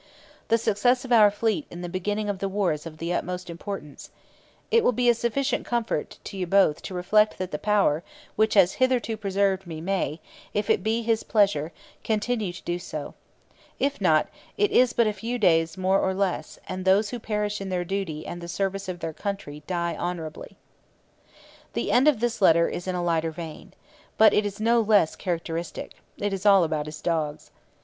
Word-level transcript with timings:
'The 0.47 0.57
success 0.57 1.05
of 1.05 1.11
our 1.11 1.29
fleet 1.29 1.67
in 1.69 1.81
the 1.83 1.87
beginning 1.87 2.27
of 2.27 2.39
the 2.39 2.49
war 2.49 2.73
is 2.73 2.87
of 2.87 2.97
the 2.97 3.13
utmost 3.13 3.51
importance.' 3.51 4.09
'It 4.71 4.83
will 4.83 4.91
be 4.91 5.13
sufficient 5.13 5.63
comfort 5.63 6.17
to 6.23 6.37
you 6.37 6.47
both 6.47 6.81
to 6.81 6.95
reflect 6.95 7.37
that 7.37 7.51
the 7.51 7.59
Power 7.59 8.01
which 8.35 8.55
has 8.55 8.73
hitherto 8.81 9.15
preserved 9.15 9.67
me 9.67 9.79
may, 9.79 10.19
if 10.55 10.71
it 10.71 10.81
be 10.81 11.03
His 11.03 11.21
pleasure, 11.21 11.71
continue 12.03 12.51
to 12.51 12.63
do 12.63 12.79
so. 12.79 13.13
If 13.77 14.01
not, 14.01 14.27
it 14.57 14.71
is 14.71 14.91
but 14.91 15.05
a 15.05 15.13
few 15.13 15.37
days 15.37 15.77
more 15.77 15.99
or 15.99 16.15
less, 16.15 16.57
and 16.67 16.83
those 16.83 17.11
who 17.11 17.19
perish 17.19 17.61
in 17.61 17.69
their 17.69 17.85
duty 17.85 18.25
and 18.25 18.41
the 18.41 18.47
service 18.47 18.89
of 18.89 19.01
their 19.01 19.13
country 19.13 19.61
die 19.67 19.95
honourably.' 19.95 20.57
The 21.73 21.91
end 21.91 22.07
of 22.07 22.19
this 22.21 22.41
letter 22.41 22.67
is 22.67 22.87
in 22.87 22.95
a 22.95 23.03
lighter 23.03 23.29
vein. 23.29 23.75
But 24.17 24.33
it 24.33 24.47
is 24.47 24.59
no 24.59 24.81
less 24.81 25.15
characteristic: 25.15 25.93
it 26.17 26.33
is 26.33 26.43
all 26.43 26.63
about 26.63 26.87
his 26.87 27.01
dogs. 27.01 27.51